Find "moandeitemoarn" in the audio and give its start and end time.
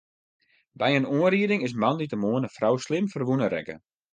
1.81-2.45